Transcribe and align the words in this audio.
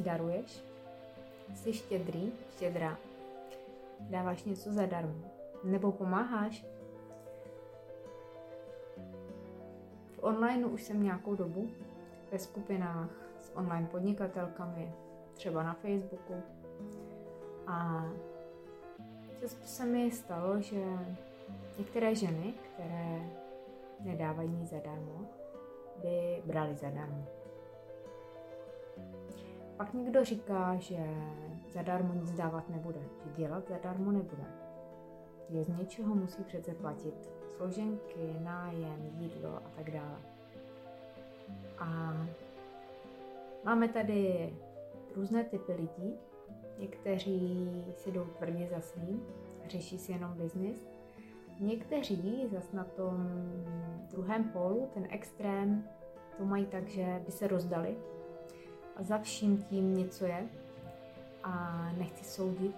daruješ, 0.00 0.64
jsi 1.54 1.72
štědrý, 1.72 2.32
štědrá, 2.50 2.98
dáváš 4.00 4.44
něco 4.44 4.72
zadarmo, 4.72 5.24
nebo 5.64 5.92
pomáháš. 5.92 6.64
V 10.16 10.18
onlineu 10.22 10.68
už 10.68 10.82
jsem 10.82 11.02
nějakou 11.02 11.34
dobu 11.34 11.70
ve 12.32 12.38
skupinách 12.38 13.10
s 13.40 13.56
online 13.56 13.86
podnikatelkami, 13.86 14.92
třeba 15.34 15.62
na 15.62 15.74
Facebooku. 15.74 16.34
A 17.66 18.04
často 19.40 19.66
se 19.66 19.84
mi 19.84 20.10
stalo, 20.10 20.60
že 20.60 20.84
některé 21.78 22.14
ženy, 22.14 22.52
které 22.52 23.30
nedávají 24.00 24.48
nic 24.48 24.70
zadarmo, 24.70 25.26
by 26.02 26.42
brali 26.44 26.74
zadarmo. 26.74 27.43
Pak 29.76 29.94
někdo 29.94 30.24
říká, 30.24 30.76
že 30.76 30.96
zadarmo 31.68 32.14
nic 32.14 32.32
dávat 32.32 32.68
nebude, 32.68 33.00
že 33.24 33.30
dělat 33.36 33.68
zadarmo 33.68 34.12
nebude. 34.12 34.44
Že 35.48 35.64
z 35.64 35.68
něčeho 35.68 36.14
musí 36.14 36.44
přece 36.44 36.74
platit 36.74 37.32
složenky, 37.56 38.36
nájem, 38.40 39.10
jídlo 39.18 39.56
a 39.56 39.70
tak 39.76 39.90
dále. 39.90 40.18
A 41.78 42.12
máme 43.64 43.88
tady 43.88 44.52
různé 45.16 45.44
typy 45.44 45.72
lidí. 45.72 46.14
Někteří 46.78 47.84
si 47.96 48.12
jdou 48.12 48.24
tvrdě 48.24 48.68
za 48.68 48.80
svým, 48.80 49.22
řeší 49.68 49.98
si 49.98 50.12
jenom 50.12 50.34
biznis. 50.34 50.88
Někteří 51.60 52.48
zas 52.52 52.72
na 52.72 52.84
tom 52.84 53.28
druhém 54.10 54.44
pólu, 54.44 54.88
ten 54.94 55.06
extrém, 55.10 55.84
to 56.38 56.44
mají 56.44 56.66
tak, 56.66 56.88
že 56.88 57.22
by 57.26 57.32
se 57.32 57.46
rozdali 57.48 57.96
a 58.96 59.02
za 59.02 59.18
vším 59.18 59.62
tím 59.62 59.96
něco 59.96 60.24
je 60.24 60.46
a 61.42 61.86
nechci 61.98 62.24
soudit. 62.24 62.76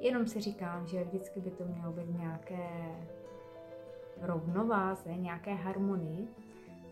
Jenom 0.00 0.26
si 0.26 0.40
říkám, 0.40 0.86
že 0.86 1.04
vždycky 1.04 1.40
by 1.40 1.50
to 1.50 1.64
mělo 1.64 1.92
být 1.92 2.18
nějaké 2.18 2.68
rovnováze, 4.20 5.14
nějaké 5.14 5.54
harmonii, 5.54 6.28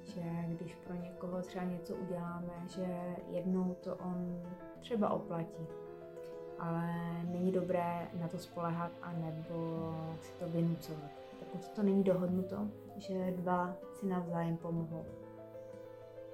že 0.04 0.22
když 0.48 0.74
pro 0.74 0.94
někoho 0.94 1.42
třeba 1.42 1.64
něco 1.64 1.94
uděláme, 1.94 2.52
že 2.68 2.86
jednou 3.30 3.74
to 3.74 3.96
on 3.96 4.42
třeba 4.80 5.10
oplatí, 5.10 5.66
ale 6.58 6.94
není 7.24 7.52
dobré 7.52 8.08
na 8.20 8.28
to 8.28 8.38
spolehat 8.38 8.92
a 9.02 9.12
nebo 9.12 9.92
si 10.20 10.32
to 10.32 10.48
vynucovat. 10.48 11.10
Pokud 11.38 11.68
to 11.68 11.82
není 11.82 12.04
dohodnuto, 12.04 12.68
že 12.96 13.30
dva 13.36 13.74
si 13.92 14.06
navzájem 14.06 14.56
pomohou. 14.56 15.04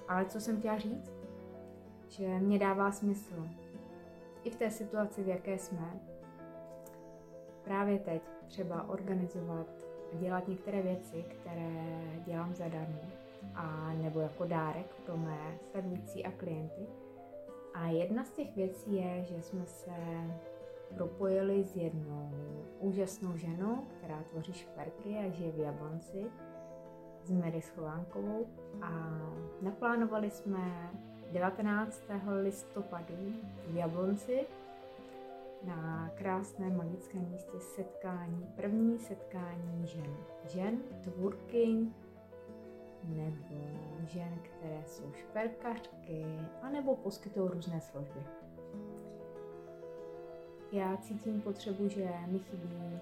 Ale 0.09 0.25
co 0.25 0.41
jsem 0.41 0.59
chtěla 0.59 0.79
říct? 0.79 1.13
Že 2.09 2.29
mě 2.29 2.59
dává 2.59 2.93
smysl 2.93 3.49
i 4.45 4.51
v 4.51 4.57
té 4.57 4.71
situaci, 4.71 5.23
v 5.23 5.29
jaké 5.29 5.59
jsme, 5.59 6.01
právě 7.65 7.99
teď 7.99 8.23
třeba 8.47 8.89
organizovat 8.89 9.67
a 10.13 10.17
dělat 10.17 10.49
některé 10.49 10.83
věci, 10.83 11.25
které 11.29 11.71
dělám 12.25 12.55
zadarmo, 12.55 13.01
a 13.55 13.93
nebo 13.93 14.21
jako 14.21 14.45
dárek 14.47 14.95
pro 15.07 15.17
mé 15.17 15.59
sledující 15.71 16.25
a 16.25 16.31
klienty. 16.31 16.87
A 17.75 17.87
jedna 17.87 18.25
z 18.25 18.31
těch 18.31 18.57
věcí 18.57 18.95
je, 18.95 19.25
že 19.25 19.43
jsme 19.43 19.67
se 19.67 19.93
propojili 20.95 21.65
s 21.65 21.77
jednou 21.77 22.31
úžasnou 22.81 23.37
ženou, 23.37 23.77
která 23.77 24.23
tvoří 24.23 24.53
šperky 24.53 25.17
a 25.17 25.31
žije 25.31 25.53
v 25.53 25.59
Jablonci, 25.59 26.27
s 27.25 27.31
Mary 27.31 27.63
Schovánkovou 27.63 28.47
a 28.83 29.21
naplánovali 29.63 30.31
jsme 30.31 30.91
19. 31.33 32.03
listopadu 32.43 33.33
v 33.67 33.77
Jablonci 33.77 34.47
na 35.65 36.11
krásném 36.15 36.77
magickém 36.77 37.31
místě 37.31 37.61
setkání, 37.61 38.47
první 38.57 38.99
setkání 38.99 39.87
žen. 39.87 40.17
Žen, 40.45 40.79
tvůrkyň, 41.03 41.93
nebo 43.05 43.57
žen, 44.07 44.39
které 44.43 44.83
jsou 44.87 45.13
šperkařky, 45.13 46.25
anebo 46.63 46.97
poskytují 46.97 47.51
různé 47.53 47.81
služby. 47.81 48.21
Já 50.73 50.97
cítím 50.97 51.41
potřebu, 51.41 51.89
že 51.89 52.09
mi 52.27 52.39
chybí 52.39 52.99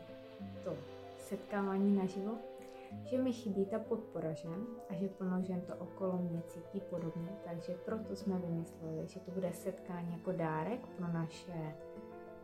to 0.64 0.76
setkávání 1.18 1.96
naživo, 1.96 2.32
že 3.04 3.18
mi 3.18 3.32
chybí 3.32 3.66
ta 3.66 3.78
podpora 3.78 4.32
žen 4.32 4.66
a 4.90 4.94
že 4.94 5.08
plno 5.08 5.42
žen 5.42 5.60
to 5.60 5.76
okolo 5.76 6.18
mě 6.18 6.42
cítí 6.46 6.80
podobně, 6.80 7.28
takže 7.44 7.74
proto 7.84 8.16
jsme 8.16 8.38
vymysleli, 8.38 9.06
že 9.06 9.20
to 9.20 9.30
bude 9.30 9.52
setkání 9.52 10.12
jako 10.12 10.32
dárek 10.32 10.86
pro 10.86 11.08
naše 11.08 11.74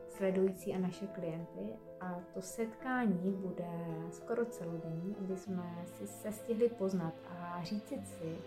sledující 0.08 0.74
a 0.74 0.78
naše 0.78 1.06
klienty 1.06 1.72
a 2.00 2.20
to 2.34 2.42
setkání 2.42 3.30
bude 3.30 3.70
skoro 4.10 4.44
celodenní, 4.44 5.16
aby 5.20 5.36
jsme 5.36 5.84
si 5.84 6.06
se 6.06 6.32
stihli 6.32 6.68
poznat 6.68 7.14
a 7.28 7.62
říct 7.62 7.88
si 7.88 8.38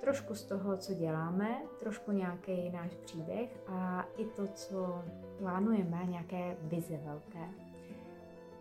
trošku 0.00 0.34
z 0.34 0.44
toho, 0.44 0.76
co 0.76 0.94
děláme, 0.94 1.62
trošku 1.80 2.12
nějaký 2.12 2.70
náš 2.70 2.94
příběh 2.94 3.50
a 3.66 4.06
i 4.16 4.24
to, 4.24 4.46
co 4.46 5.04
plánujeme, 5.38 6.04
nějaké 6.06 6.56
vize 6.60 6.96
velké. 6.96 7.48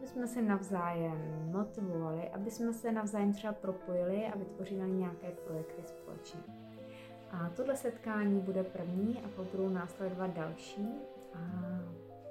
Aby 0.03 0.09
jsme 0.09 0.27
se 0.27 0.41
navzájem 0.41 1.49
motivovali, 1.51 2.29
aby 2.29 2.51
jsme 2.51 2.73
se 2.73 2.91
navzájem 2.91 3.33
třeba 3.33 3.53
propojili 3.53 4.25
a 4.25 4.37
vytvořili 4.37 4.91
nějaké 4.91 5.31
projekty 5.31 5.81
společně. 5.85 6.39
A 7.31 7.49
tohle 7.55 7.77
setkání 7.77 8.39
bude 8.39 8.63
první 8.63 9.21
a 9.25 9.27
pak 9.35 9.45
budou 9.45 9.69
následovat 9.69 10.33
další. 10.33 10.89
A 11.33 11.39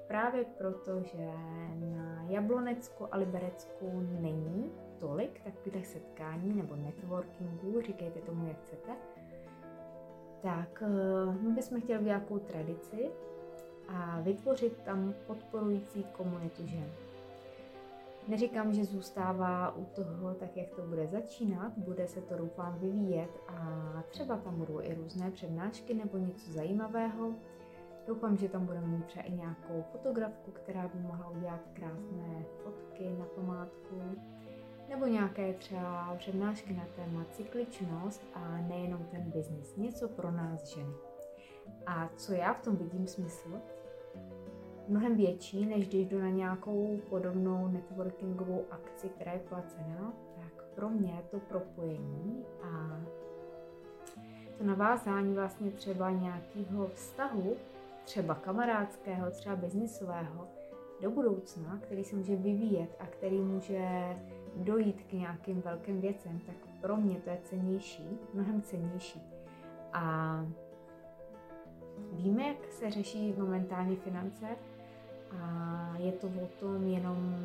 právě 0.09 0.45
proto, 0.45 1.03
že 1.03 1.27
na 1.97 2.25
Jablonecku 2.29 3.15
a 3.15 3.17
Liberecku 3.17 4.07
není 4.21 4.73
tolik 4.99 5.41
takových 5.45 5.87
setkání 5.87 6.55
nebo 6.55 6.77
networkingů, 6.77 7.81
říkejte 7.81 8.21
tomu, 8.21 8.47
jak 8.47 8.61
chcete, 8.61 8.93
tak 10.43 10.83
eh, 10.83 11.33
my 11.41 11.53
bychom 11.53 11.81
chtěli 11.81 12.05
nějakou 12.05 12.39
tradici 12.39 13.11
a 13.89 14.21
vytvořit 14.21 14.83
tam 14.85 15.15
podporující 15.27 16.05
komunitu 16.05 16.67
žen. 16.67 17.12
Neříkám, 18.29 18.73
že 18.73 18.85
zůstává 18.85 19.77
u 19.77 19.85
toho 19.85 20.35
tak, 20.35 20.57
jak 20.57 20.69
to 20.69 20.83
bude 20.83 21.07
začínat, 21.07 21.73
bude 21.77 22.09
se 22.09 22.21
to 22.21 22.37
doufám 22.37 22.79
vyvíjet 22.79 23.31
a 23.49 24.03
třeba 24.09 24.37
tam 24.37 24.57
budou 24.57 24.81
i 24.81 24.95
různé 24.95 25.31
přednášky 25.31 25.95
nebo 25.95 26.19
něco 26.19 26.53
zajímavého. 26.53 27.33
Doufám, 28.07 28.37
že 28.37 28.49
tam 28.49 28.67
budeme 28.67 28.87
mít 28.87 29.05
třeba 29.05 29.25
i 29.25 29.33
nějakou 29.33 29.85
fotografku, 29.93 30.51
která 30.51 30.89
by 30.89 30.99
mohla 31.01 31.29
udělat 31.29 31.61
krásné 31.73 32.45
fotky 32.65 33.17
na 33.19 33.25
památku, 33.25 34.03
nebo 34.89 35.07
nějaké 35.07 35.55
třeba 35.55 36.15
přednášky 36.19 36.75
na 36.75 36.87
téma 36.97 37.25
cykličnost 37.31 38.23
a 38.35 38.59
nejenom 38.59 39.05
ten 39.11 39.31
biznis, 39.31 39.77
něco 39.77 40.09
pro 40.09 40.31
nás 40.31 40.65
ženy. 40.65 40.95
A 41.87 42.09
co 42.17 42.33
já 42.33 42.55
v 42.55 42.63
tom 42.63 42.77
vidím 42.77 43.07
smysl, 43.07 43.61
mnohem 44.89 45.17
větší, 45.17 45.67
než 45.67 45.89
když 45.89 46.07
jdu 46.07 46.21
na 46.21 46.29
nějakou 46.29 47.01
podobnou 47.09 47.69
networkingovou 47.69 48.65
akci, 48.71 49.09
která 49.09 49.33
je 49.33 49.39
placená, 49.39 50.13
tak 50.37 50.65
pro 50.75 50.89
mě 50.89 51.23
to 51.31 51.39
propojení 51.39 52.45
a 52.63 53.01
to 54.59 54.65
navázání 54.65 55.35
vlastně 55.35 55.71
třeba 55.71 56.11
nějakého 56.11 56.87
vztahu, 56.87 57.57
třeba 58.05 58.35
kamarádského, 58.35 59.31
třeba 59.31 59.57
biznisového, 59.57 60.49
do 61.03 61.11
budoucna, 61.11 61.79
který 61.83 62.05
se 62.05 62.17
může 62.17 62.37
vyvíjet 62.37 62.97
a 63.01 63.07
který 63.07 63.41
může 63.41 64.17
dojít 64.57 65.03
k 65.03 65.13
nějakým 65.13 65.61
velkým 65.61 66.01
věcem, 66.01 66.41
tak 66.47 66.55
pro 66.81 66.97
mě 66.97 67.17
to 67.17 67.31
je 67.31 67.39
cenější, 67.45 68.19
mnohem 68.35 68.63
cenější. 68.63 69.23
A 69.93 70.47
víme, 72.13 72.49
jak 72.49 72.73
se 72.73 72.91
řeší 72.91 73.35
momentálně 73.39 73.97
finance 73.97 74.47
a 75.41 75.95
je 75.97 76.13
to 76.13 76.27
o 76.27 76.47
tom 76.61 76.87
jenom 76.87 77.37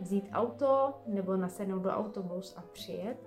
vzít 0.00 0.28
auto 0.32 0.94
nebo 1.06 1.36
nasednout 1.36 1.82
do 1.82 1.90
autobus 1.90 2.54
a 2.56 2.62
přijet 2.72 3.18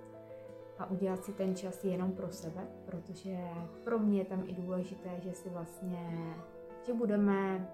a 0.78 0.90
udělat 0.90 1.24
si 1.24 1.32
ten 1.32 1.56
čas 1.56 1.84
jenom 1.84 2.12
pro 2.12 2.30
sebe, 2.30 2.60
protože 2.86 3.38
pro 3.84 3.98
mě 3.98 4.18
je 4.18 4.24
tam 4.24 4.44
i 4.46 4.52
důležité, 4.52 5.10
že 5.18 5.32
si 5.32 5.48
vlastně, 5.50 6.34
že 6.86 6.92
budeme 6.92 7.68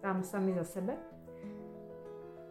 tam 0.00 0.22
sami 0.22 0.54
za 0.54 0.64
sebe 0.64 0.96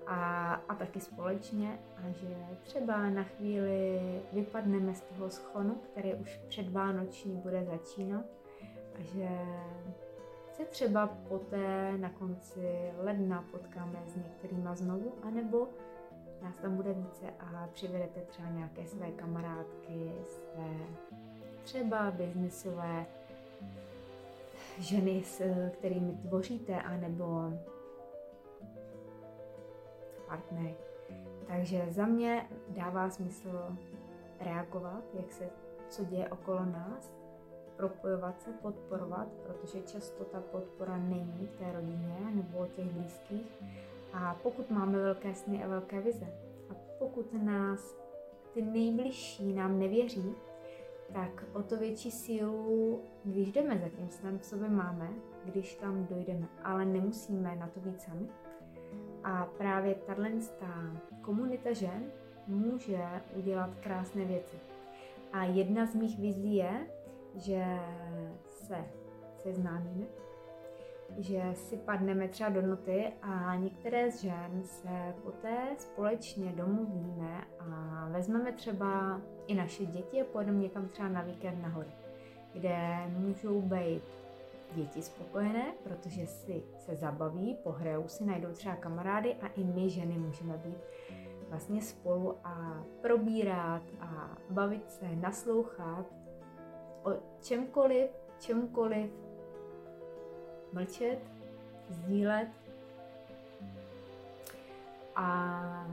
a, 0.08 0.54
a 0.54 0.76
taky 0.76 1.00
společně 1.00 1.80
a 1.98 2.12
že 2.12 2.36
třeba 2.64 3.10
na 3.10 3.24
chvíli 3.24 4.02
vypadneme 4.34 4.96
z 4.96 5.02
toho 5.02 5.30
schonu, 5.30 5.76
který 5.76 6.14
už 6.14 6.40
předvánoční 6.48 7.36
bude 7.36 7.66
začínat 7.66 8.26
a 8.96 9.02
že 9.02 9.30
se 10.58 10.66
třeba 10.66 11.08
poté 11.08 11.98
na 11.98 12.10
konci 12.10 12.92
ledna 12.98 13.46
potkáme 13.52 14.00
s 14.08 14.16
některýma 14.16 14.76
znovu, 14.76 15.14
anebo 15.24 15.68
nás 16.42 16.58
tam 16.58 16.76
bude 16.76 16.94
více 16.94 17.26
a 17.40 17.68
přivedete 17.74 18.22
třeba 18.22 18.50
nějaké 18.50 18.86
své 18.86 19.12
kamarádky, 19.12 20.12
své 20.26 20.70
třeba 21.64 22.12
biznisové 22.12 23.06
ženy, 24.80 25.24
s 25.24 25.42
kterými 25.74 26.14
tvoříte, 26.14 26.82
anebo 26.82 27.54
partnery. 30.28 30.76
Takže 31.48 31.86
za 31.90 32.06
mě 32.06 32.48
dává 32.70 33.10
smysl 33.10 33.78
reagovat, 34.40 35.04
jak 35.14 35.32
se, 35.32 35.50
co 35.90 36.06
děje 36.06 36.30
okolo 36.30 36.66
nás, 36.66 37.14
propojovat 37.78 38.42
se, 38.42 38.50
podporovat, 38.52 39.28
protože 39.44 39.82
často 39.82 40.24
ta 40.24 40.42
podpora 40.42 40.98
není 40.98 41.48
v 41.48 41.58
té 41.58 41.72
rodině 41.74 42.18
nebo 42.34 42.68
těch 42.68 42.86
blízkých. 42.86 43.64
A 44.14 44.36
pokud 44.44 44.72
máme 44.72 44.98
velké 44.98 45.36
sny 45.36 45.64
a 45.64 45.68
velké 45.68 46.02
vize, 46.02 46.28
a 46.70 46.74
pokud 47.00 47.44
nás 47.44 47.96
ty 48.54 48.62
nejbližší 48.62 49.54
nám 49.54 49.80
nevěří, 49.80 50.36
tak 51.14 51.44
o 51.54 51.64
to 51.64 51.78
větší 51.78 52.12
sílu, 52.12 53.02
když 53.24 53.52
jdeme 53.52 53.78
za 53.78 53.90
tím 53.90 54.10
snem, 54.10 54.40
v 54.40 54.46
sobě 54.46 54.70
máme, 54.70 55.10
když 55.46 55.76
tam 55.76 56.06
dojdeme, 56.06 56.48
ale 56.64 56.86
nemusíme 56.86 57.56
na 57.56 57.68
to 57.68 57.80
být 57.80 58.02
sami. 58.02 58.28
A 59.24 59.46
právě 59.58 59.96
tahle 59.96 60.32
komunita 61.22 61.74
žen 61.74 62.12
může 62.48 63.06
udělat 63.36 63.76
krásné 63.76 64.26
věci. 64.26 64.58
A 65.34 65.44
jedna 65.44 65.86
z 65.86 65.96
mých 65.96 66.20
vizí 66.20 66.56
je, 66.56 66.88
že 67.38 67.66
se 68.46 68.86
seznámíme, 69.38 70.06
že 71.18 71.42
si 71.54 71.78
padneme 71.78 72.28
třeba 72.28 72.50
do 72.50 72.62
noty 72.62 73.14
a 73.22 73.56
některé 73.56 74.12
z 74.12 74.22
žen 74.22 74.64
se 74.64 75.16
poté 75.24 75.58
společně 75.78 76.52
domluvíme 76.52 77.44
a 77.60 78.08
vezmeme 78.12 78.52
třeba 78.52 79.22
i 79.48 79.56
naše 79.56 79.86
děti 79.86 80.22
a 80.22 80.26
pojedeme 80.26 80.60
někam 80.60 80.88
třeba 80.88 81.10
na 81.10 81.22
víkend 81.22 81.62
nahoru, 81.62 81.90
kde 82.54 82.78
můžou 83.18 83.62
být 83.62 84.04
děti 84.76 85.02
spokojené, 85.02 85.74
protože 85.84 86.28
si 86.28 86.64
se 86.78 86.96
zabaví, 86.96 87.58
pohrajou 87.64 88.08
si, 88.08 88.26
najdou 88.26 88.52
třeba 88.52 88.76
kamarády 88.76 89.36
a 89.42 89.48
i 89.48 89.64
my 89.64 89.90
ženy 89.90 90.18
můžeme 90.18 90.58
být 90.58 90.78
vlastně 91.50 91.82
spolu 91.82 92.36
a 92.44 92.84
probírat 93.02 93.84
a 94.00 94.38
bavit 94.50 94.92
se, 94.92 95.16
naslouchat 95.16 96.06
o 97.08 97.14
čemkoliv, 97.42 98.10
čemkoliv, 98.40 99.12
mlčet, 100.74 101.20
sdílet 101.90 102.48
a 105.16 105.88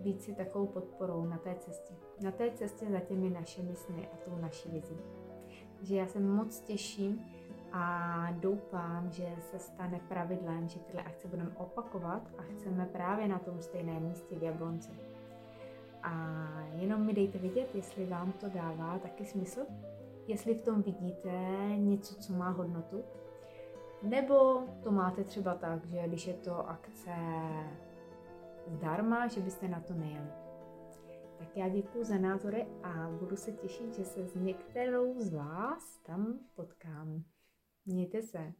být 0.00 0.22
si 0.22 0.34
takovou 0.34 0.66
podporou 0.66 1.24
na 1.24 1.38
té 1.38 1.54
cestě. 1.54 1.94
Na 2.20 2.30
té 2.30 2.50
cestě 2.50 2.86
za 2.90 3.00
těmi 3.00 3.30
našimi 3.30 3.76
sny 3.76 4.08
a 4.12 4.16
tou 4.16 4.36
naší 4.40 4.68
vizí. 4.68 4.96
Takže 5.76 5.96
já 5.96 6.06
se 6.06 6.20
moc 6.20 6.60
těším 6.60 7.24
a 7.72 8.28
doufám, 8.32 9.10
že 9.10 9.28
se 9.50 9.58
stane 9.58 10.00
pravidlem, 10.08 10.68
že 10.68 10.78
tyhle 10.78 11.02
akce 11.02 11.28
budeme 11.28 11.50
opakovat 11.56 12.22
a 12.38 12.42
chceme 12.42 12.86
právě 12.86 13.28
na 13.28 13.38
tom 13.38 13.62
stejném 13.62 14.02
místě 14.02 14.38
v 14.38 14.42
Jablonci. 14.42 14.90
A 16.02 16.12
jenom 16.76 17.06
mi 17.06 17.14
dejte 17.14 17.38
vidět, 17.38 17.74
jestli 17.74 18.06
vám 18.06 18.32
to 18.32 18.48
dává 18.48 18.98
taky 18.98 19.24
smysl, 19.24 19.60
jestli 20.26 20.54
v 20.54 20.62
tom 20.62 20.82
vidíte 20.82 21.30
něco, 21.76 22.14
co 22.14 22.32
má 22.32 22.50
hodnotu, 22.50 23.04
nebo 24.02 24.64
to 24.82 24.90
máte 24.90 25.24
třeba 25.24 25.54
tak, 25.54 25.86
že 25.86 26.02
když 26.06 26.26
je 26.26 26.34
to 26.34 26.68
akce 26.68 27.10
zdarma, 28.66 29.26
že 29.26 29.40
byste 29.40 29.68
na 29.68 29.80
to 29.80 29.94
nejeli. 29.94 30.30
Tak 31.38 31.56
já 31.56 31.68
děkuji 31.68 32.04
za 32.04 32.18
názory 32.18 32.66
a 32.82 33.08
budu 33.20 33.36
se 33.36 33.52
těšit, 33.52 33.94
že 33.94 34.04
se 34.04 34.26
s 34.26 34.34
některou 34.34 35.20
z 35.20 35.34
vás 35.34 35.98
tam 35.98 36.38
potkám. 36.54 37.22
Mějte 37.86 38.22
se. 38.22 38.52